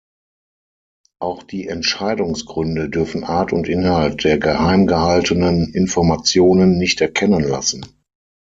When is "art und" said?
3.23-3.69